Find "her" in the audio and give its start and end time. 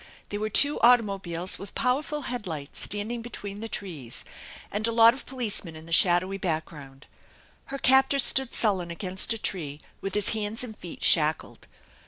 7.65-7.77